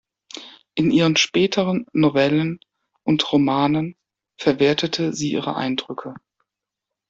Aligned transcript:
In 0.73 0.89
ihren 0.89 1.15
späteren 1.15 1.85
Novellen 1.93 2.59
und 3.03 3.31
Romanen 3.31 3.95
verwertete 4.39 5.13
sie 5.13 5.31
ihre 5.33 5.55
Eindrücke. 5.55 6.15